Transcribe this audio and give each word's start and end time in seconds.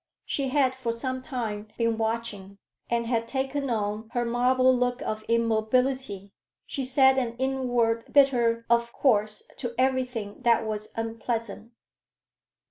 She 0.25 0.49
had 0.49 0.73
for 0.73 0.91
some 0.91 1.21
time 1.21 1.67
been 1.77 1.95
watching, 1.99 2.57
and 2.89 3.05
had 3.05 3.27
taken 3.27 3.69
on 3.69 4.09
her 4.13 4.25
marble 4.25 4.75
look 4.75 4.99
of 5.03 5.21
immobility. 5.27 6.33
She 6.65 6.83
said 6.83 7.19
an 7.19 7.35
inward 7.37 8.11
bitter 8.11 8.65
"Of 8.67 8.91
course!" 8.93 9.47
to 9.57 9.75
everything 9.77 10.37
that 10.41 10.65
was 10.65 10.87
unpleasant. 10.95 11.73